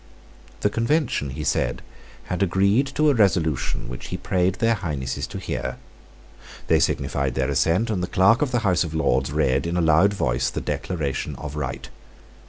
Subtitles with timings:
[0.61, 1.83] The Convention, he said,
[2.23, 5.77] had agreed to a resolution which he prayed Their Highnesses to hear.
[6.65, 9.79] They signified their assent; and the clerk of the House of Lords read, in a
[9.81, 11.87] loud voice, the Declaration of Right.